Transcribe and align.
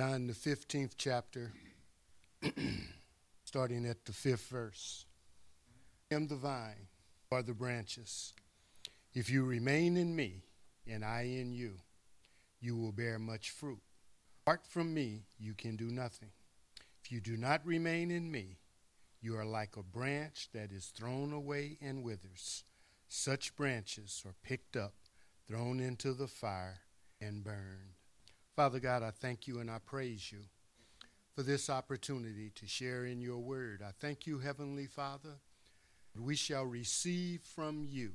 John, 0.00 0.28
the 0.28 0.32
15th 0.32 0.92
chapter, 0.96 1.52
starting 3.44 3.84
at 3.84 4.06
the 4.06 4.14
fifth 4.14 4.48
verse. 4.48 5.04
I 6.10 6.14
am 6.14 6.26
the 6.26 6.36
vine, 6.36 6.88
are 7.30 7.42
the 7.42 7.52
branches. 7.52 8.32
If 9.12 9.28
you 9.28 9.44
remain 9.44 9.98
in 9.98 10.16
me, 10.16 10.44
and 10.86 11.04
I 11.04 11.24
in 11.24 11.52
you, 11.52 11.72
you 12.62 12.78
will 12.78 12.92
bear 12.92 13.18
much 13.18 13.50
fruit. 13.50 13.82
Apart 14.46 14.62
from 14.66 14.94
me, 14.94 15.26
you 15.38 15.52
can 15.52 15.76
do 15.76 15.90
nothing. 15.90 16.30
If 17.04 17.12
you 17.12 17.20
do 17.20 17.36
not 17.36 17.60
remain 17.66 18.10
in 18.10 18.32
me, 18.32 18.56
you 19.20 19.36
are 19.36 19.44
like 19.44 19.76
a 19.76 19.82
branch 19.82 20.48
that 20.54 20.72
is 20.72 20.86
thrown 20.86 21.30
away 21.30 21.76
and 21.82 22.02
withers. 22.02 22.64
Such 23.06 23.54
branches 23.54 24.22
are 24.24 24.34
picked 24.42 24.78
up, 24.78 24.94
thrown 25.46 25.78
into 25.78 26.14
the 26.14 26.26
fire, 26.26 26.78
and 27.20 27.44
burned. 27.44 27.99
Father 28.60 28.78
God, 28.78 29.02
I 29.02 29.10
thank 29.10 29.48
you 29.48 29.60
and 29.60 29.70
I 29.70 29.78
praise 29.78 30.30
you 30.30 30.40
for 31.34 31.42
this 31.42 31.70
opportunity 31.70 32.52
to 32.56 32.66
share 32.66 33.06
in 33.06 33.22
your 33.22 33.38
word. 33.38 33.80
I 33.82 33.92
thank 33.98 34.26
you, 34.26 34.38
Heavenly 34.38 34.84
Father, 34.84 35.38
we 36.14 36.36
shall 36.36 36.66
receive 36.66 37.40
from 37.40 37.86
you, 37.88 38.12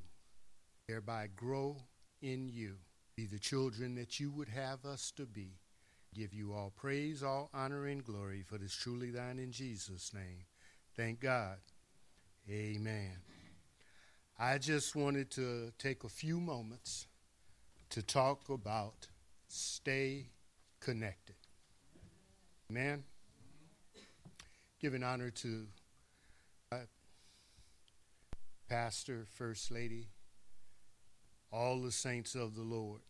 thereby 0.86 1.30
grow 1.34 1.78
in 2.22 2.48
you, 2.48 2.76
be 3.16 3.26
the 3.26 3.40
children 3.40 3.96
that 3.96 4.20
you 4.20 4.30
would 4.30 4.48
have 4.50 4.84
us 4.84 5.10
to 5.16 5.26
be. 5.26 5.58
Give 6.14 6.32
you 6.32 6.52
all 6.52 6.72
praise, 6.76 7.24
all 7.24 7.50
honor, 7.52 7.86
and 7.86 8.04
glory, 8.04 8.44
for 8.46 8.56
this 8.56 8.72
truly 8.72 9.10
thine 9.10 9.40
in 9.40 9.50
Jesus' 9.50 10.14
name. 10.14 10.44
Thank 10.96 11.18
God. 11.18 11.56
Amen. 12.48 13.16
I 14.38 14.58
just 14.58 14.94
wanted 14.94 15.28
to 15.32 15.72
take 15.76 16.04
a 16.04 16.08
few 16.08 16.38
moments 16.38 17.08
to 17.90 18.00
talk 18.00 18.48
about 18.48 19.08
stay 19.48 20.28
connected. 20.80 21.36
Amen. 22.70 23.04
Giving 24.80 25.02
honor 25.02 25.30
to 25.30 25.66
uh, 26.72 26.76
Pastor, 28.68 29.26
First 29.34 29.70
Lady, 29.70 30.08
all 31.52 31.80
the 31.80 31.92
saints 31.92 32.34
of 32.34 32.54
the 32.54 32.62
Lord. 32.62 33.00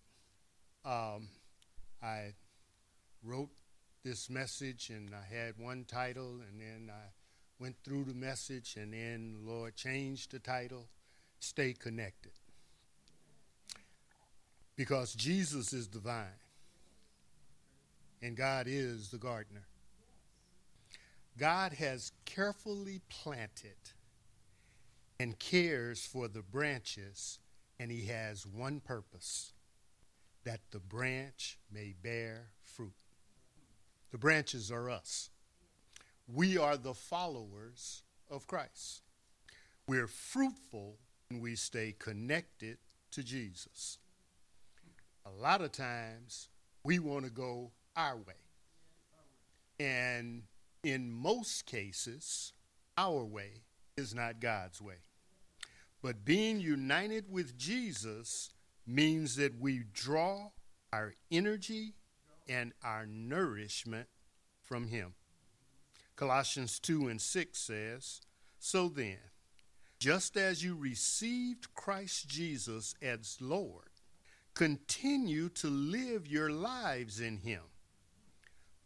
Um, 0.85 1.29
I 2.03 2.35
wrote 3.25 3.51
this 4.05 4.31
message 4.31 4.91
and 4.91 5.11
I 5.15 5.35
had 5.35 5.55
one 5.59 5.85
title 5.85 6.41
and 6.49 6.61
then 6.61 6.91
I 6.91 7.11
went 7.59 7.77
through 7.85 8.05
the 8.05 8.15
message 8.15 8.77
and 8.77 8.93
then 8.93 9.33
the 9.33 9.51
Lord 9.51 9.75
changed 9.75 10.31
the 10.31 10.39
title 10.39 10.89
stay 11.41 11.73
connected. 11.73 12.33
Because 14.77 15.15
Jesus 15.15 15.73
is 15.73 15.89
the 15.89 15.99
vine 15.99 16.46
and 18.23 18.37
God 18.37 18.67
is 18.69 19.11
the 19.11 19.19
gardener. 19.19 19.67
God 21.39 21.75
has 21.75 22.13
carefully 22.25 23.01
planted 23.09 23.77
and 25.21 25.39
cares 25.39 26.07
for 26.07 26.29
the 26.29 26.43
branches, 26.43 27.39
and 27.79 27.91
He 27.91 28.07
has 28.07 28.47
one 28.47 28.81
purpose 28.81 29.53
that 30.45 30.61
the 30.71 30.79
branch 30.79 31.59
may 31.73 31.95
bear 32.03 32.49
fruit. 32.63 32.93
The 34.13 34.19
branches 34.19 34.71
are 34.71 34.89
us. 34.89 35.31
We 36.33 36.57
are 36.57 36.77
the 36.77 36.95
followers 36.95 38.03
of 38.31 38.47
Christ. 38.47 39.03
We're 39.87 40.07
fruitful 40.07 40.97
when 41.29 41.41
we 41.41 41.55
stay 41.57 41.95
connected 41.99 42.79
to 43.13 43.23
Jesus. 43.23 43.99
A 45.25 45.31
lot 45.31 45.61
of 45.61 45.73
times 45.73 46.49
we 46.85 46.99
want 46.99 47.25
to 47.25 47.31
go 47.31 47.71
our 47.97 48.17
way. 48.17 48.35
And 49.79 50.43
in 50.83 51.11
most 51.11 51.67
cases, 51.67 52.53
our 52.97 53.25
way 53.25 53.63
is 53.97 54.15
not 54.15 54.41
God's 54.41 54.81
way. 54.81 54.97
But 56.03 56.25
being 56.25 56.61
united 56.61 57.31
with 57.31 57.59
Jesus 57.59 58.51
means 58.87 59.37
that 59.37 59.59
we 59.59 59.83
draw 59.93 60.51
our 60.93 61.15
energy 61.31 61.95
and 62.49 62.73
our 62.85 63.07
nourishment 63.07 64.09
from 64.63 64.87
Him. 64.87 65.15
Colossians 66.15 66.79
2 66.79 67.09
and 67.09 67.21
6 67.21 67.59
says, 67.59 68.21
So 68.59 68.89
then, 68.89 69.19
just 69.99 70.37
as 70.37 70.63
you 70.63 70.77
received 70.77 71.75
Christ 71.75 72.29
Jesus 72.29 72.95
as 73.03 73.37
Lord, 73.41 73.91
continue 74.55 75.49
to 75.51 75.69
live 75.69 76.27
your 76.27 76.51
lives 76.51 77.21
in 77.21 77.39
Him, 77.39 77.63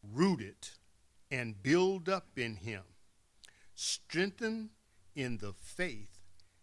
rooted 0.02 0.68
and 1.30 1.62
build 1.62 2.08
up 2.08 2.26
in 2.36 2.56
Him, 2.56 2.82
strengthened 3.74 4.70
in 5.14 5.38
the 5.38 5.52
faith 5.52 6.18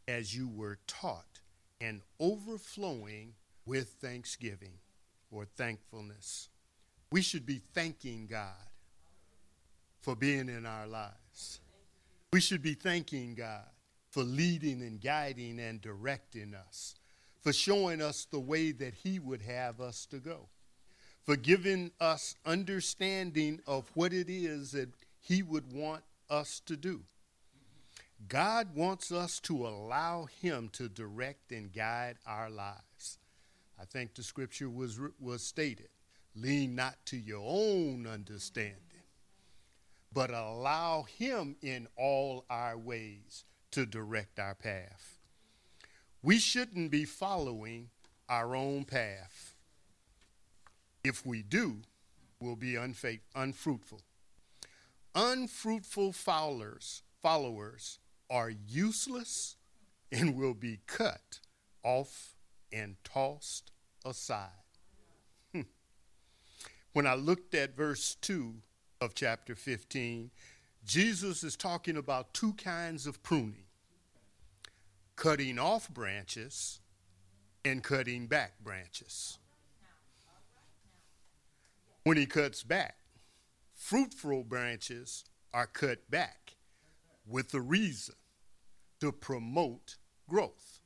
as 0.07 0.35
you 0.35 0.47
were 0.47 0.79
taught, 0.87 1.41
and 1.79 2.01
overflowing 2.19 3.33
with 3.65 3.89
thanksgiving 4.01 4.79
or 5.31 5.45
thankfulness. 5.45 6.49
We 7.11 7.21
should 7.21 7.45
be 7.45 7.61
thanking 7.73 8.27
God 8.27 8.53
for 10.01 10.15
being 10.15 10.49
in 10.49 10.65
our 10.65 10.87
lives. 10.87 11.59
We 12.31 12.41
should 12.41 12.61
be 12.61 12.73
thanking 12.73 13.35
God 13.35 13.65
for 14.09 14.23
leading 14.23 14.81
and 14.81 15.01
guiding 15.01 15.59
and 15.59 15.81
directing 15.81 16.53
us, 16.55 16.95
for 17.41 17.53
showing 17.53 18.01
us 18.01 18.25
the 18.25 18.39
way 18.39 18.71
that 18.71 18.93
He 18.93 19.19
would 19.19 19.41
have 19.41 19.79
us 19.79 20.05
to 20.07 20.17
go, 20.17 20.49
for 21.27 21.35
giving 21.35 21.91
us 21.99 22.35
understanding 22.45 23.59
of 23.67 23.91
what 23.95 24.13
it 24.13 24.29
is 24.29 24.71
that 24.71 24.88
He 25.19 25.43
would 25.43 25.73
want 25.73 26.03
us 26.29 26.61
to 26.67 26.77
do. 26.77 27.01
God 28.29 28.69
wants 28.73 29.11
us 29.11 29.41
to 29.41 29.67
allow 29.67 30.29
Him 30.41 30.69
to 30.71 30.88
direct 30.88 31.51
and 31.51 31.73
guide 31.73 32.15
our 32.25 32.49
lives. 32.49 33.19
I 33.77 33.83
think 33.83 34.15
the 34.15 34.23
scripture 34.23 34.69
was, 34.69 34.97
was 35.19 35.43
stated 35.43 35.89
lean 36.33 36.75
not 36.75 36.95
to 37.07 37.17
your 37.17 37.44
own 37.45 38.07
understanding, 38.07 38.77
but 40.13 40.29
allow 40.29 41.03
Him 41.03 41.57
in 41.61 41.89
all 41.97 42.45
our 42.49 42.77
ways 42.77 43.44
to 43.71 43.85
direct 43.85 44.39
our 44.39 44.55
path. 44.55 45.19
We 46.23 46.39
shouldn't 46.39 46.89
be 46.89 47.03
following 47.03 47.89
our 48.29 48.55
own 48.55 48.85
path. 48.85 49.56
If 51.07 51.25
we 51.25 51.41
do, 51.41 51.78
we'll 52.41 52.57
be 52.57 52.75
unfruitful. 52.75 54.01
Unfruitful 55.16 56.12
followers, 56.12 57.01
followers 57.22 58.00
are 58.29 58.50
useless 58.50 59.56
and 60.12 60.35
will 60.35 60.53
be 60.53 60.81
cut 60.85 61.40
off 61.81 62.35
and 62.73 62.97
tossed 63.06 63.72
aside. 64.03 64.50
Hmm. 65.53 65.62
When 66.91 67.07
I 67.07 67.13
looked 67.13 67.56
at 67.56 67.78
verse 67.78 68.16
2 68.16 68.56
of 69.00 69.16
chapter 69.16 69.56
15, 69.56 70.29
Jesus 70.85 71.41
is 71.41 71.56
talking 71.56 71.95
about 71.95 72.34
two 72.34 72.51
kinds 72.56 73.07
of 73.07 73.24
pruning 73.24 73.63
cutting 75.16 75.57
off 75.57 75.89
branches 75.89 76.81
and 77.63 77.81
cutting 77.81 78.28
back 78.28 78.59
branches. 78.59 79.39
When 82.07 82.16
he 82.16 82.25
cuts 82.25 82.63
back, 82.63 82.95
fruitful 83.75 84.45
branches 84.45 85.25
are 85.53 85.68
cut 85.68 86.09
back 86.09 86.56
with 87.28 87.53
a 87.53 87.59
reason 87.59 88.16
to 89.01 89.12
promote 89.12 89.97
growth. 90.29 90.79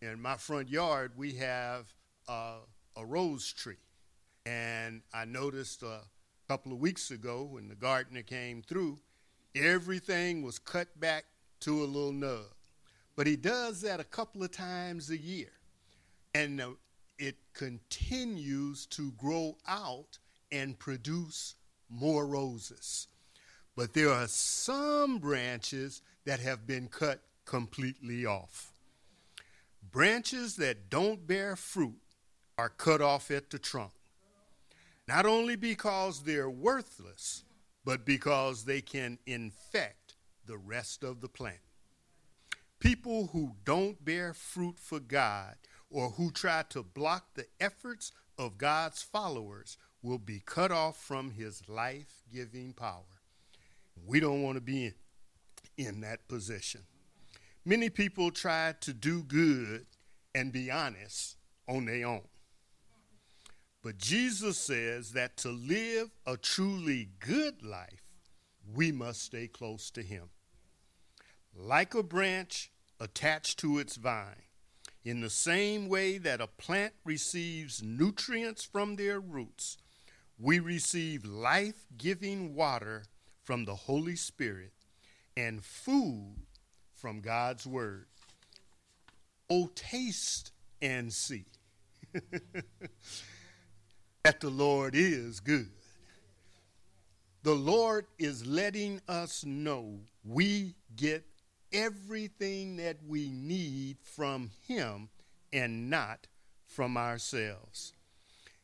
In 0.00 0.22
my 0.22 0.38
front 0.38 0.70
yard, 0.70 1.12
we 1.18 1.34
have 1.34 1.92
uh, 2.26 2.60
a 2.96 3.04
rose 3.04 3.52
tree. 3.52 3.76
And 4.46 5.02
I 5.12 5.26
noticed 5.26 5.82
a 5.82 6.00
couple 6.48 6.72
of 6.72 6.78
weeks 6.78 7.10
ago 7.10 7.46
when 7.50 7.68
the 7.68 7.74
gardener 7.74 8.22
came 8.22 8.62
through, 8.62 9.00
Everything 9.54 10.40
was 10.40 10.58
cut 10.58 10.98
back 10.98 11.26
to 11.60 11.82
a 11.82 11.84
little 11.84 12.10
nub. 12.10 12.46
But 13.16 13.26
he 13.26 13.36
does 13.36 13.82
that 13.82 14.00
a 14.00 14.04
couple 14.04 14.42
of 14.42 14.50
times 14.50 15.10
a 15.10 15.18
year. 15.18 15.52
And 16.34 16.58
uh, 16.58 16.70
it 17.18 17.36
continues 17.52 18.86
to 18.86 19.12
grow 19.18 19.58
out 19.68 20.18
and 20.50 20.78
produce 20.78 21.54
more 21.88 22.26
roses. 22.26 23.08
But 23.76 23.94
there 23.94 24.10
are 24.10 24.26
some 24.26 25.18
branches 25.18 26.02
that 26.24 26.40
have 26.40 26.66
been 26.66 26.88
cut 26.88 27.22
completely 27.44 28.26
off. 28.26 28.72
Branches 29.90 30.56
that 30.56 30.90
don't 30.90 31.26
bear 31.26 31.56
fruit 31.56 31.98
are 32.58 32.68
cut 32.68 33.00
off 33.00 33.30
at 33.30 33.50
the 33.50 33.58
trunk. 33.58 33.92
Not 35.06 35.24
only 35.24 35.56
because 35.56 36.22
they're 36.22 36.50
worthless, 36.50 37.44
but 37.84 38.04
because 38.04 38.64
they 38.64 38.82
can 38.82 39.18
infect 39.26 40.16
the 40.44 40.58
rest 40.58 41.04
of 41.04 41.20
the 41.20 41.28
plant. 41.28 41.60
People 42.80 43.28
who 43.32 43.52
don't 43.64 44.04
bear 44.04 44.34
fruit 44.34 44.78
for 44.78 45.00
God 45.00 45.54
or 45.90 46.10
who 46.10 46.30
try 46.30 46.64
to 46.70 46.82
block 46.82 47.34
the 47.34 47.46
efforts 47.60 48.12
of 48.36 48.58
God's 48.58 49.02
followers 49.02 49.78
will 50.02 50.18
be 50.18 50.42
cut 50.44 50.70
off 50.70 50.96
from 50.96 51.30
his 51.30 51.68
life 51.68 52.22
giving 52.32 52.72
power. 52.72 53.02
We 54.06 54.20
don't 54.20 54.42
want 54.42 54.56
to 54.56 54.60
be 54.60 54.86
in, 54.86 54.94
in 55.76 56.00
that 56.02 56.28
position. 56.28 56.82
Many 57.64 57.90
people 57.90 58.30
try 58.30 58.74
to 58.80 58.92
do 58.92 59.22
good 59.22 59.86
and 60.34 60.52
be 60.52 60.70
honest 60.70 61.36
on 61.68 61.84
their 61.84 62.06
own. 62.06 62.22
But 63.82 63.98
Jesus 63.98 64.58
says 64.58 65.12
that 65.12 65.36
to 65.38 65.50
live 65.50 66.10
a 66.26 66.36
truly 66.36 67.10
good 67.20 67.62
life, 67.64 68.02
we 68.74 68.92
must 68.92 69.22
stay 69.22 69.48
close 69.48 69.90
to 69.92 70.02
Him. 70.02 70.30
Like 71.54 71.94
a 71.94 72.02
branch 72.02 72.70
attached 73.00 73.58
to 73.60 73.78
its 73.78 73.96
vine, 73.96 74.42
in 75.04 75.20
the 75.20 75.30
same 75.30 75.88
way 75.88 76.18
that 76.18 76.40
a 76.40 76.46
plant 76.46 76.92
receives 77.04 77.82
nutrients 77.82 78.64
from 78.64 78.96
their 78.96 79.20
roots, 79.20 79.78
we 80.38 80.60
receive 80.60 81.24
life 81.24 81.86
giving 81.96 82.54
water 82.54 83.04
from 83.42 83.64
the 83.64 83.74
Holy 83.74 84.14
Spirit 84.14 84.72
and 85.36 85.64
food 85.64 86.36
from 86.94 87.20
God's 87.20 87.66
Word. 87.66 88.06
Oh, 89.50 89.70
taste 89.74 90.52
and 90.80 91.12
see 91.12 91.46
that 94.22 94.40
the 94.40 94.50
Lord 94.50 94.94
is 94.94 95.40
good. 95.40 95.70
The 97.42 97.54
Lord 97.54 98.06
is 98.18 98.46
letting 98.46 99.00
us 99.08 99.44
know 99.44 100.00
we 100.24 100.74
get 100.96 101.24
everything 101.72 102.76
that 102.76 102.98
we 103.06 103.30
need 103.30 103.96
from 104.02 104.50
Him 104.66 105.08
and 105.52 105.88
not 105.88 106.26
from 106.66 106.96
ourselves. 106.96 107.92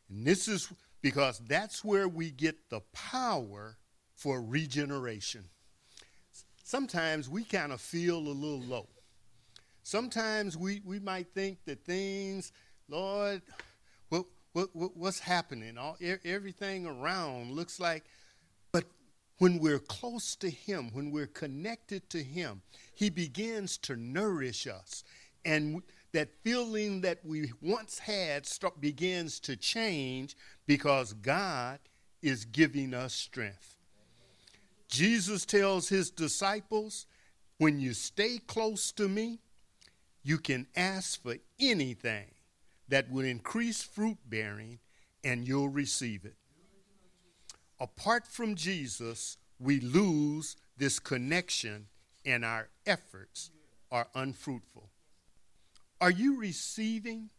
And 0.08 0.26
this 0.26 0.48
is 0.48 0.68
because 1.04 1.38
that's 1.40 1.84
where 1.84 2.08
we 2.08 2.30
get 2.30 2.70
the 2.70 2.80
power 2.94 3.76
for 4.16 4.42
regeneration. 4.42 5.44
Sometimes 6.62 7.28
we 7.28 7.44
kind 7.44 7.72
of 7.72 7.80
feel 7.82 8.16
a 8.16 8.18
little 8.18 8.62
low. 8.62 8.88
Sometimes 9.82 10.56
we, 10.56 10.80
we 10.82 10.98
might 10.98 11.26
think 11.34 11.58
that 11.66 11.84
things, 11.84 12.52
Lord, 12.88 13.42
what, 14.08 14.24
what, 14.54 14.70
what 14.72 14.96
what's 14.96 15.18
happening? 15.18 15.76
All, 15.76 15.98
everything 16.24 16.86
around 16.86 17.52
looks 17.52 17.78
like, 17.78 18.04
but 18.72 18.84
when 19.40 19.58
we're 19.58 19.80
close 19.80 20.34
to 20.36 20.48
Him, 20.48 20.88
when 20.94 21.10
we're 21.10 21.26
connected 21.26 22.08
to 22.08 22.22
Him, 22.22 22.62
He 22.94 23.10
begins 23.10 23.76
to 23.78 23.94
nourish 23.94 24.66
us. 24.66 25.04
And 25.44 25.82
that 26.14 26.28
feeling 26.44 27.00
that 27.00 27.18
we 27.24 27.52
once 27.60 27.98
had 27.98 28.46
start, 28.46 28.80
begins 28.80 29.40
to 29.40 29.56
change 29.56 30.36
because 30.64 31.12
God 31.12 31.80
is 32.22 32.44
giving 32.44 32.94
us 32.94 33.12
strength. 33.12 33.76
Jesus 34.88 35.44
tells 35.44 35.88
his 35.88 36.10
disciples, 36.10 37.06
when 37.58 37.80
you 37.80 37.92
stay 37.92 38.38
close 38.46 38.92
to 38.92 39.08
me, 39.08 39.40
you 40.22 40.38
can 40.38 40.68
ask 40.76 41.20
for 41.20 41.34
anything 41.58 42.26
that 42.88 43.10
will 43.10 43.24
increase 43.24 43.82
fruit 43.82 44.18
bearing 44.24 44.78
and 45.24 45.48
you'll 45.48 45.68
receive 45.68 46.24
it. 46.24 46.36
Apart 47.80 48.24
from 48.24 48.54
Jesus, 48.54 49.36
we 49.58 49.80
lose 49.80 50.54
this 50.76 51.00
connection 51.00 51.86
and 52.24 52.44
our 52.44 52.68
efforts 52.86 53.50
are 53.90 54.06
unfruitful. 54.14 54.90
Are 56.00 56.10
you 56.10 56.38
receiving 56.38 57.30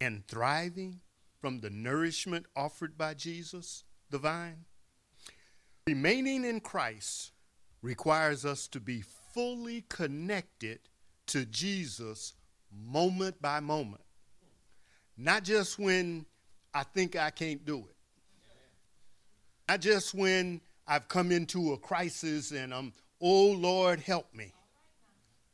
and 0.00 0.26
thriving 0.26 1.00
from 1.40 1.60
the 1.60 1.70
nourishment 1.70 2.46
offered 2.56 2.96
by 2.96 3.14
Jesus, 3.14 3.84
the 4.10 4.18
vine? 4.18 4.64
Remaining 5.86 6.44
in 6.44 6.60
Christ 6.60 7.32
requires 7.82 8.44
us 8.44 8.66
to 8.68 8.80
be 8.80 9.02
fully 9.34 9.84
connected 9.88 10.78
to 11.26 11.44
Jesus 11.44 12.34
moment 12.72 13.40
by 13.42 13.60
moment. 13.60 14.02
Not 15.16 15.44
just 15.44 15.78
when 15.78 16.24
I 16.72 16.82
think 16.82 17.16
I 17.16 17.30
can't 17.30 17.64
do 17.64 17.78
it. 17.78 17.96
Not 19.68 19.80
just 19.80 20.14
when 20.14 20.60
I've 20.86 21.08
come 21.08 21.30
into 21.30 21.72
a 21.72 21.78
crisis 21.78 22.50
and 22.50 22.72
I'm, 22.72 22.92
oh 23.20 23.52
Lord, 23.52 24.00
help 24.00 24.34
me. 24.34 24.52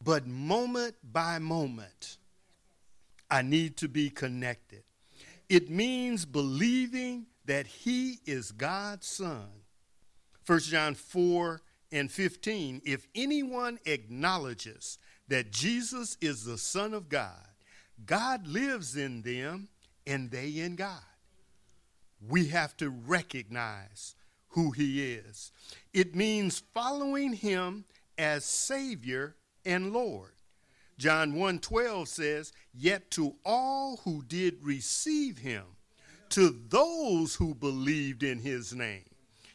But 0.02 0.26
moment 0.26 0.94
by 1.02 1.38
moment, 1.38 2.16
I 3.31 3.43
need 3.43 3.77
to 3.79 3.88
be 3.88 4.11
connected. 4.11 4.82
It 5.49 5.71
means 5.71 6.25
believing 6.25 7.27
that 7.44 7.67
He 7.67 8.19
is 8.27 8.53
God's 8.53 9.06
Son 9.06 9.49
1 10.50 10.59
John 10.61 10.94
4 10.97 11.61
and 11.93 12.11
15 12.11 12.82
if 12.85 13.06
anyone 13.15 13.79
acknowledges 13.87 14.99
that 15.29 15.53
Jesus 15.53 16.17
is 16.21 16.44
the 16.44 16.59
Son 16.59 16.93
of 16.93 17.09
God, 17.09 17.47
God 18.05 18.49
lives 18.49 18.97
in 18.97 19.23
them 19.23 19.69
and 20.09 20.29
they 20.29 20.49
in 20.49 20.75
God. 20.75 21.05
We 22.29 22.49
have 22.49 22.77
to 22.79 22.91
recognize 22.91 24.17
who 24.49 24.73
he 24.73 25.12
is. 25.12 25.53
It 25.93 26.17
means 26.17 26.65
following 26.75 27.32
him 27.32 27.85
as 28.19 28.44
Savior 28.44 29.37
and 29.65 29.93
Lord. 29.93 30.32
John 31.00 31.32
1:12 31.32 32.06
says, 32.11 32.52
"Yet 32.75 33.11
to 33.12 33.38
all 33.43 33.97
who 34.05 34.23
did 34.23 34.62
receive 34.62 35.38
him, 35.38 35.64
to 36.29 36.50
those 36.69 37.37
who 37.37 37.55
believed 37.55 38.23
in 38.23 38.38
his 38.38 38.75
name, 38.75 39.08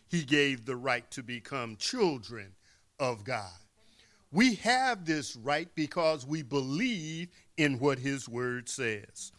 he 0.07 0.23
gave 0.23 0.65
the 0.65 0.75
right 0.75 1.09
to 1.11 1.21
become 1.21 1.77
children 1.77 2.55
of 2.99 3.23
God. 3.23 3.53
We 4.31 4.55
have 4.55 5.05
this 5.05 5.35
right 5.35 5.69
because 5.75 6.25
we 6.25 6.41
believe 6.41 7.29
in 7.57 7.77
what 7.77 7.99
his 7.99 8.27
word 8.27 8.67
says. 8.67 9.31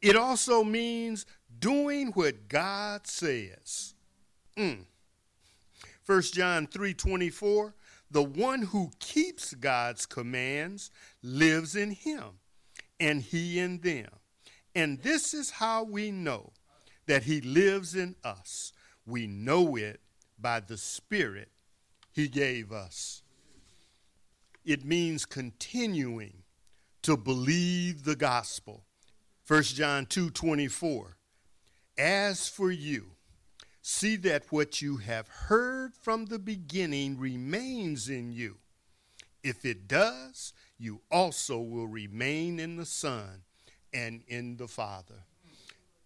It 0.00 0.14
also 0.14 0.62
means 0.62 1.26
doing 1.58 2.12
what 2.12 2.48
God 2.48 3.08
says. 3.08 3.94
Mm. 4.56 4.86
1 6.06 6.22
John 6.32 6.68
3:24 6.68 7.74
The 8.12 8.22
one 8.22 8.62
who 8.62 8.92
keeps 9.00 9.54
God's 9.54 10.06
commands 10.06 10.90
lives 11.22 11.74
in 11.74 11.90
him 11.90 12.38
and 13.00 13.20
he 13.20 13.58
in 13.58 13.80
them. 13.80 14.08
And 14.74 15.02
this 15.02 15.34
is 15.34 15.50
how 15.50 15.82
we 15.82 16.10
know 16.10 16.52
that 17.06 17.24
he 17.24 17.40
lives 17.40 17.96
in 17.96 18.14
us 18.22 18.72
we 19.06 19.26
know 19.26 19.76
it 19.76 20.00
by 20.38 20.60
the 20.60 20.76
Spirit 20.76 21.48
He 22.12 22.28
gave 22.28 22.72
us. 22.72 23.22
It 24.64 24.84
means 24.84 25.24
continuing 25.24 26.42
to 27.02 27.16
believe 27.16 28.04
the 28.04 28.14
gospel. 28.14 28.84
1 29.48 29.62
John 29.64 30.06
2 30.06 30.30
24. 30.30 31.16
As 31.98 32.48
for 32.48 32.70
you, 32.70 33.12
see 33.82 34.14
that 34.16 34.44
what 34.50 34.80
you 34.80 34.96
have 34.98 35.28
heard 35.28 35.94
from 35.94 36.26
the 36.26 36.38
beginning 36.38 37.18
remains 37.18 38.08
in 38.08 38.32
you. 38.32 38.56
If 39.42 39.64
it 39.64 39.88
does, 39.88 40.52
you 40.78 41.00
also 41.10 41.58
will 41.58 41.88
remain 41.88 42.60
in 42.60 42.76
the 42.76 42.86
Son 42.86 43.42
and 43.92 44.22
in 44.28 44.56
the 44.56 44.68
Father. 44.68 45.24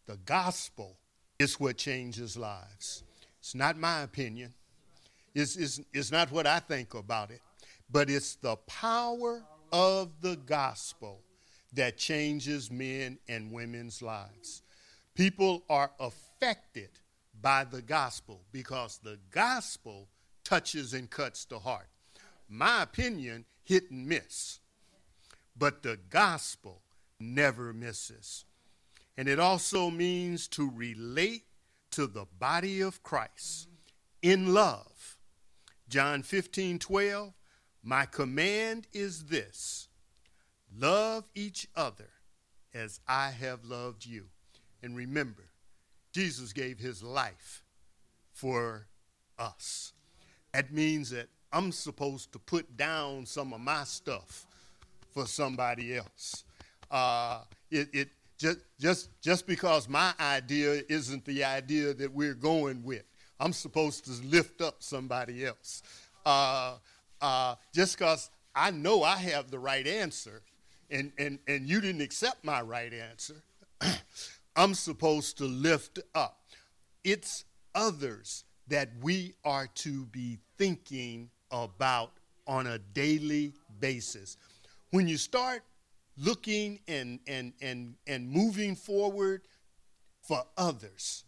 The 0.06 0.16
gospel 0.24 0.96
is 1.38 1.60
what 1.60 1.76
changes 1.76 2.36
lives. 2.36 3.04
It's 3.38 3.54
not 3.54 3.76
my 3.76 4.00
opinion. 4.00 4.54
It's, 5.34 5.56
it's, 5.56 5.80
it's 5.92 6.10
not 6.10 6.32
what 6.32 6.46
I 6.46 6.60
think 6.60 6.94
about 6.94 7.30
it, 7.30 7.42
but 7.90 8.08
it's 8.08 8.36
the 8.36 8.56
power 8.56 9.42
of 9.70 10.22
the 10.22 10.36
gospel 10.36 11.20
that 11.74 11.98
changes 11.98 12.70
men 12.70 13.18
and 13.28 13.52
women's 13.52 14.00
lives. 14.00 14.62
People 15.14 15.62
are 15.68 15.90
affected 16.00 16.88
by 17.40 17.64
the 17.64 17.82
gospel 17.82 18.42
because 18.52 18.98
the 18.98 19.18
gospel 19.30 20.08
touches 20.44 20.94
and 20.94 21.10
cuts 21.10 21.44
the 21.44 21.58
heart. 21.58 21.88
My 22.48 22.82
opinion, 22.82 23.44
hit 23.62 23.90
and 23.90 24.06
miss, 24.06 24.60
but 25.56 25.82
the 25.82 25.98
gospel 26.08 26.82
never 27.18 27.72
misses. 27.72 28.44
And 29.16 29.28
it 29.28 29.40
also 29.40 29.90
means 29.90 30.46
to 30.48 30.70
relate 30.70 31.44
to 31.92 32.06
the 32.06 32.26
body 32.38 32.80
of 32.80 33.02
Christ 33.02 33.68
in 34.22 34.52
love. 34.52 35.16
John 35.88 36.22
15, 36.22 36.78
12, 36.78 37.32
my 37.82 38.04
command 38.06 38.86
is 38.92 39.26
this 39.26 39.88
love 40.76 41.24
each 41.34 41.68
other 41.74 42.10
as 42.74 43.00
I 43.08 43.30
have 43.30 43.64
loved 43.64 44.04
you. 44.04 44.26
And 44.82 44.94
remember, 44.96 45.44
Jesus 46.16 46.54
gave 46.54 46.78
his 46.78 47.02
life 47.02 47.62
for 48.32 48.86
us. 49.38 49.92
That 50.54 50.72
means 50.72 51.10
that 51.10 51.28
I'm 51.52 51.70
supposed 51.72 52.32
to 52.32 52.38
put 52.38 52.74
down 52.74 53.26
some 53.26 53.52
of 53.52 53.60
my 53.60 53.84
stuff 53.84 54.46
for 55.12 55.26
somebody 55.26 55.94
else. 55.94 56.44
Uh, 56.90 57.40
it, 57.70 57.90
it, 57.92 58.08
just, 58.38 58.60
just, 58.80 59.10
just 59.20 59.46
because 59.46 59.90
my 59.90 60.14
idea 60.18 60.80
isn't 60.88 61.22
the 61.26 61.44
idea 61.44 61.92
that 61.92 62.10
we're 62.10 62.32
going 62.32 62.82
with. 62.82 63.04
I'm 63.38 63.52
supposed 63.52 64.06
to 64.06 64.12
lift 64.26 64.62
up 64.62 64.76
somebody 64.78 65.44
else. 65.44 65.82
Uh, 66.24 66.76
uh, 67.20 67.56
just 67.74 67.98
because 67.98 68.30
I 68.54 68.70
know 68.70 69.02
I 69.02 69.16
have 69.16 69.50
the 69.50 69.58
right 69.58 69.86
answer 69.86 70.40
and, 70.90 71.12
and, 71.18 71.40
and 71.46 71.68
you 71.68 71.82
didn't 71.82 72.00
accept 72.00 72.42
my 72.42 72.62
right 72.62 72.94
answer, 72.94 73.42
I'm 74.56 74.74
supposed 74.74 75.38
to 75.38 75.44
lift 75.44 75.98
up. 76.14 76.40
It's 77.04 77.44
others 77.74 78.44
that 78.68 78.88
we 79.02 79.34
are 79.44 79.68
to 79.74 80.06
be 80.06 80.38
thinking 80.56 81.30
about 81.50 82.12
on 82.46 82.66
a 82.66 82.78
daily 82.78 83.52
basis. 83.78 84.36
When 84.90 85.06
you 85.06 85.18
start 85.18 85.62
looking 86.16 86.80
and, 86.88 87.20
and, 87.26 87.52
and, 87.60 87.94
and 88.06 88.28
moving 88.28 88.74
forward 88.74 89.42
for 90.22 90.42
others, 90.56 91.24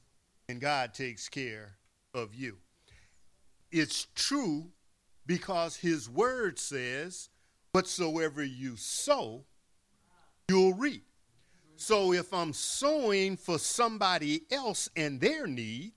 and 0.49 0.61
God 0.61 0.95
takes 0.95 1.29
care 1.29 1.77
of 2.15 2.35
you. 2.35 2.57
It's 3.71 4.07
true 4.15 4.71
because 5.27 5.77
His 5.77 6.09
Word 6.09 6.59
says, 6.59 7.29
Whatsoever 7.73 8.43
you 8.43 8.77
sow, 8.77 9.45
you'll 10.49 10.73
reap. 10.73 11.05
So 11.81 12.13
if 12.13 12.35
I'm 12.35 12.53
sowing 12.53 13.37
for 13.37 13.57
somebody 13.57 14.43
else 14.51 14.91
and 14.97 15.21
their 15.21 15.47
need, 15.47 15.93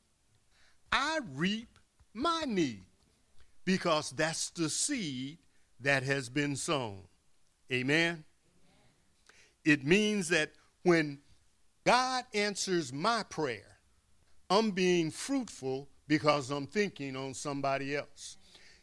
I 0.91 1.21
reap 1.33 1.75
my 2.13 2.43
need 2.45 2.83
because 3.65 4.11
that's 4.11 4.51
the 4.51 4.69
seed 4.69 5.39
that 5.79 6.03
has 6.03 6.29
been 6.29 6.55
sown. 6.55 6.99
Amen? 7.73 8.23
It 9.65 9.83
means 9.83 10.29
that 10.29 10.51
when 10.83 11.17
God 11.83 12.25
answers 12.31 12.93
my 12.93 13.23
prayer, 13.23 13.79
I'm 14.51 14.69
being 14.69 15.09
fruitful 15.09 15.89
because 16.07 16.51
I'm 16.51 16.67
thinking 16.67 17.15
on 17.15 17.33
somebody 17.33 17.95
else. 17.95 18.37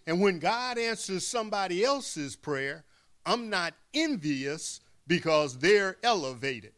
And 0.04 0.20
when 0.20 0.40
God 0.40 0.78
answers 0.78 1.24
somebody 1.24 1.84
else's 1.84 2.34
prayer, 2.34 2.84
I'm 3.24 3.48
not 3.50 3.74
envious 3.94 4.80
because 5.06 5.58
they're 5.58 5.96
elevated. 6.02 6.72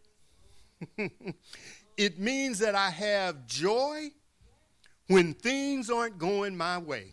it 1.97 2.19
means 2.19 2.59
that 2.61 2.75
I 2.75 2.91
have 2.91 3.47
joy 3.47 4.11
when 5.09 5.35
things 5.35 5.91
aren't 5.91 6.19
going 6.19 6.57
my 6.57 6.79
way. 6.79 7.13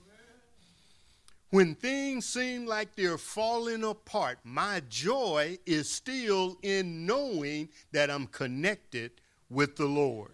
When 1.49 1.75
things 1.75 2.25
seem 2.25 2.65
like 2.65 2.95
they're 2.95 3.17
falling 3.17 3.83
apart, 3.83 4.39
my 4.43 4.81
joy 4.89 5.57
is 5.65 5.89
still 5.89 6.57
in 6.61 7.05
knowing 7.05 7.69
that 7.93 8.11
I'm 8.11 8.27
connected 8.27 9.11
with 9.49 9.77
the 9.77 9.85
Lord. 9.85 10.33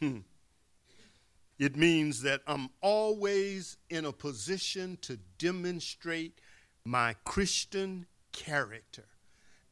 Hmm. 0.00 0.18
It 1.58 1.76
means 1.76 2.22
that 2.22 2.42
I'm 2.46 2.68
always 2.80 3.76
in 3.90 4.04
a 4.04 4.12
position 4.12 4.98
to 5.02 5.18
demonstrate 5.38 6.40
my 6.84 7.14
Christian 7.24 8.06
character. 8.32 9.04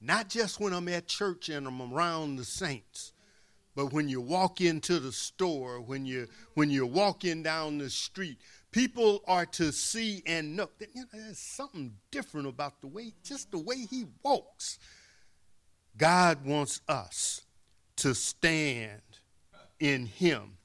Not 0.07 0.29
just 0.29 0.61
when 0.61 0.73
I'm 0.73 0.87
at 0.89 1.09
church 1.09 1.49
and 1.49 1.67
I'm 1.67 1.93
around 1.93 2.37
the 2.37 2.45
saints, 2.45 3.13
but 3.75 3.93
when 3.93 4.09
you 4.09 4.21
walk 4.21 4.61
into 4.61 5.01
the 5.01 5.11
store, 5.11 5.81
when 5.81 6.07
you 6.07 6.29
when 6.55 6.71
you're 6.71 6.87
walking 6.87 7.43
down 7.43 7.79
the 7.79 7.91
street, 7.91 8.39
people 8.71 9.25
are 9.27 9.47
to 9.47 9.73
see 9.73 10.23
and 10.25 10.55
know 10.55 10.69
that 10.79 10.91
you 10.95 11.01
know, 11.01 11.07
there's 11.13 11.41
something 11.41 11.93
different 12.13 12.47
about 12.47 12.81
the 12.81 12.87
way, 12.87 13.15
just 13.25 13.51
the 13.51 13.59
way 13.59 13.79
he 13.79 14.07
walks. 14.23 14.79
God 15.97 16.47
wants 16.47 16.81
us 16.87 17.43
to 17.97 18.15
stand 18.15 19.03
in 19.81 20.07
him 20.07 20.59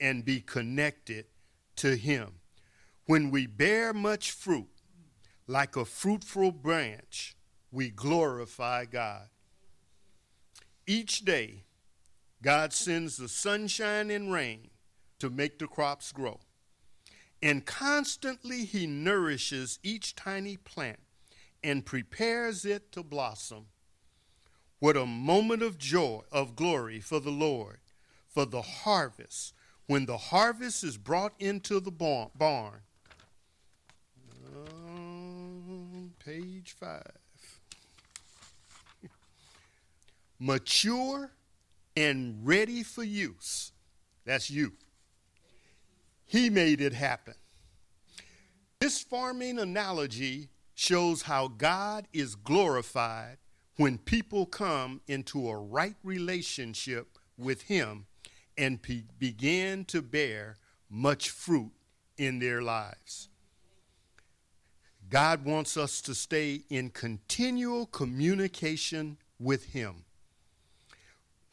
and 0.00 0.24
be 0.24 0.40
connected 0.40 1.26
to 1.76 1.96
him. 1.96 2.36
When 3.04 3.30
we 3.30 3.46
bear 3.46 3.92
much 3.92 4.30
fruit, 4.30 4.70
like 5.46 5.76
a 5.76 5.84
fruitful 5.84 6.52
branch, 6.52 7.36
we 7.70 7.90
glorify 7.90 8.84
God. 8.84 9.28
Each 10.86 11.24
day, 11.24 11.64
God 12.42 12.72
sends 12.72 13.16
the 13.16 13.28
sunshine 13.28 14.10
and 14.10 14.32
rain 14.32 14.70
to 15.18 15.30
make 15.30 15.58
the 15.58 15.66
crops 15.66 16.12
grow. 16.12 16.40
And 17.42 17.66
constantly 17.66 18.64
he 18.64 18.86
nourishes 18.86 19.78
each 19.82 20.14
tiny 20.14 20.56
plant 20.56 21.00
and 21.62 21.84
prepares 21.84 22.64
it 22.64 22.92
to 22.92 23.02
blossom. 23.02 23.66
What 24.78 24.96
a 24.96 25.06
moment 25.06 25.62
of 25.62 25.78
joy, 25.78 26.20
of 26.30 26.54
glory 26.54 27.00
for 27.00 27.18
the 27.18 27.30
Lord, 27.30 27.78
for 28.28 28.44
the 28.44 28.62
harvest. 28.62 29.54
When 29.86 30.06
the 30.06 30.16
harvest 30.16 30.84
is 30.84 30.96
brought 30.96 31.34
into 31.38 31.80
the 31.80 31.90
barn. 31.90 32.80
Um, 34.54 36.12
page 36.24 36.74
five. 36.78 37.25
Mature 40.38 41.30
and 41.96 42.46
ready 42.46 42.82
for 42.82 43.02
use. 43.02 43.72
That's 44.24 44.50
you. 44.50 44.72
He 46.26 46.50
made 46.50 46.80
it 46.80 46.92
happen. 46.92 47.34
This 48.80 49.00
farming 49.00 49.58
analogy 49.58 50.48
shows 50.74 51.22
how 51.22 51.48
God 51.48 52.06
is 52.12 52.34
glorified 52.34 53.38
when 53.76 53.98
people 53.98 54.46
come 54.46 55.00
into 55.06 55.48
a 55.48 55.56
right 55.56 55.96
relationship 56.02 57.18
with 57.38 57.62
Him 57.62 58.06
and 58.58 58.82
pe- 58.82 59.04
begin 59.18 59.84
to 59.86 60.02
bear 60.02 60.56
much 60.90 61.30
fruit 61.30 61.72
in 62.18 62.38
their 62.38 62.62
lives. 62.62 63.28
God 65.08 65.44
wants 65.44 65.76
us 65.76 66.00
to 66.02 66.14
stay 66.14 66.62
in 66.68 66.90
continual 66.90 67.86
communication 67.86 69.18
with 69.38 69.66
Him. 69.66 70.05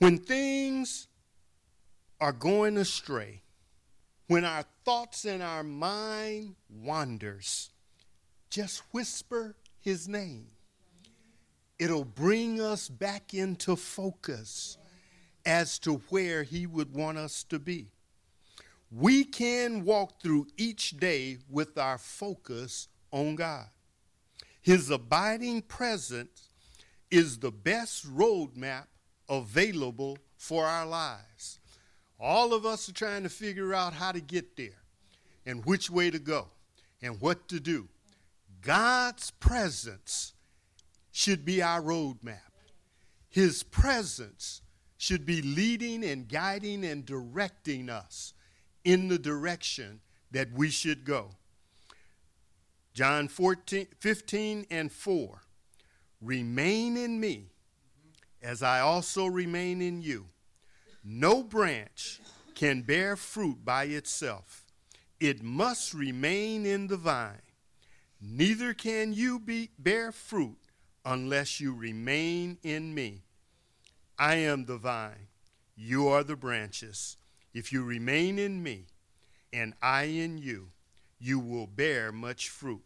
When 0.03 0.17
things 0.17 1.07
are 2.19 2.33
going 2.33 2.75
astray, 2.75 3.41
when 4.27 4.43
our 4.43 4.65
thoughts 4.83 5.24
and 5.24 5.41
our 5.41 5.63
mind 5.63 6.55
wanders, 6.69 7.69
just 8.50 8.83
whisper 8.91 9.55
his 9.79 10.10
name. 10.10 10.48
It'll 11.79 12.03
bring 12.03 12.60
us 12.60 12.89
back 12.89 13.33
into 13.33 13.77
focus 13.77 14.77
as 15.45 15.79
to 15.79 16.01
where 16.10 16.43
he 16.43 16.65
would 16.65 16.93
want 16.93 17.17
us 17.17 17.45
to 17.45 17.57
be. 17.57 17.88
We 18.91 19.24
can 19.24 19.86
walk 19.86 20.22
through 20.22 20.48
each 20.57 20.98
day 20.98 21.38
with 21.50 21.77
our 21.77 21.98
focus 21.98 22.89
on 23.10 23.36
God. 23.36 23.67
His 24.62 24.89
abiding 24.89 25.62
presence 25.62 26.50
is 27.10 27.39
the 27.39 27.51
best 27.51 28.05
roadmap 28.05 28.88
available 29.29 30.17
for 30.37 30.65
our 30.65 30.85
lives. 30.85 31.59
All 32.19 32.53
of 32.53 32.65
us 32.65 32.87
are 32.89 32.93
trying 32.93 33.23
to 33.23 33.29
figure 33.29 33.73
out 33.73 33.93
how 33.93 34.11
to 34.11 34.21
get 34.21 34.55
there 34.55 34.81
and 35.45 35.65
which 35.65 35.89
way 35.89 36.09
to 36.09 36.19
go 36.19 36.47
and 37.01 37.19
what 37.19 37.47
to 37.49 37.59
do. 37.59 37.87
God's 38.61 39.31
presence 39.31 40.33
should 41.11 41.43
be 41.43 41.61
our 41.61 41.81
roadmap. 41.81 42.39
His 43.29 43.63
presence 43.63 44.61
should 44.97 45.25
be 45.25 45.41
leading 45.41 46.03
and 46.03 46.29
guiding 46.29 46.85
and 46.85 47.05
directing 47.05 47.89
us 47.89 48.33
in 48.83 49.07
the 49.09 49.19
direction 49.19 49.99
that 50.31 50.51
we 50.53 50.69
should 50.69 51.03
go. 51.03 51.31
John 52.93 53.27
14, 53.27 53.87
15 53.99 54.65
and 54.69 54.91
4 54.91 55.41
Remain 56.21 56.95
in 56.95 57.19
me, 57.19 57.49
as 58.43 58.62
I 58.62 58.81
also 58.81 59.25
remain 59.25 59.81
in 59.81 60.01
you. 60.01 60.27
No 61.03 61.43
branch 61.43 62.21
can 62.53 62.81
bear 62.81 63.15
fruit 63.15 63.63
by 63.65 63.85
itself, 63.85 64.65
it 65.19 65.41
must 65.41 65.93
remain 65.93 66.65
in 66.65 66.88
the 66.88 66.97
vine. 66.97 67.41
Neither 68.21 68.73
can 68.73 69.13
you 69.13 69.39
be, 69.39 69.71
bear 69.79 70.12
fruit 70.12 70.57
unless 71.03 71.59
you 71.59 71.73
remain 71.73 72.57
in 72.63 72.93
me. 72.93 73.23
I 74.19 74.35
am 74.35 74.65
the 74.65 74.77
vine, 74.77 75.27
you 75.75 76.07
are 76.07 76.23
the 76.23 76.35
branches. 76.35 77.17
If 77.53 77.71
you 77.71 77.83
remain 77.83 78.39
in 78.39 78.63
me, 78.63 78.88
and 79.51 79.73
I 79.81 80.03
in 80.05 80.38
you, 80.38 80.69
you 81.19 81.39
will 81.39 81.67
bear 81.67 82.12
much 82.12 82.50
fruit. 82.50 82.83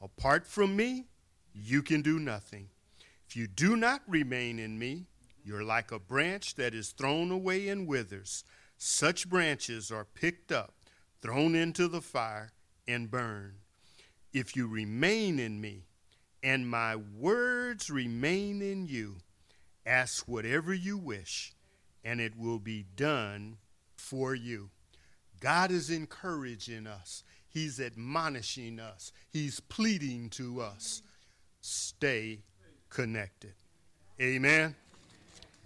Apart 0.00 0.46
from 0.46 0.76
me, 0.76 1.06
you 1.52 1.82
can 1.82 2.02
do 2.02 2.18
nothing. 2.18 2.68
If 3.28 3.36
you 3.36 3.46
do 3.46 3.76
not 3.76 4.00
remain 4.06 4.58
in 4.58 4.78
me, 4.78 5.04
you're 5.44 5.62
like 5.62 5.92
a 5.92 5.98
branch 5.98 6.54
that 6.54 6.74
is 6.74 6.92
thrown 6.92 7.30
away 7.30 7.68
and 7.68 7.86
withers. 7.86 8.42
Such 8.78 9.28
branches 9.28 9.90
are 9.90 10.06
picked 10.06 10.50
up, 10.50 10.72
thrown 11.20 11.54
into 11.54 11.88
the 11.88 12.00
fire, 12.00 12.52
and 12.86 13.10
burned. 13.10 13.58
If 14.32 14.56
you 14.56 14.66
remain 14.66 15.38
in 15.38 15.60
me, 15.60 15.84
and 16.42 16.66
my 16.66 16.96
words 16.96 17.90
remain 17.90 18.62
in 18.62 18.86
you, 18.86 19.16
Ask 19.84 20.26
whatever 20.26 20.72
you 20.72 20.96
wish, 20.96 21.54
and 22.04 22.20
it 22.20 22.38
will 22.38 22.58
be 22.58 22.84
done 22.94 23.56
for 23.96 24.34
you. 24.34 24.70
God 25.40 25.70
is 25.70 25.90
encouraging 25.90 26.86
us, 26.86 27.24
He's 27.46 27.78
admonishing 27.78 28.80
us, 28.80 29.12
He's 29.28 29.60
pleading 29.60 30.30
to 30.30 30.60
us. 30.60 31.02
Stay 31.60 32.40
connected. 32.90 33.52
Amen. 34.20 34.74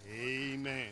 Amen. 0.08 0.88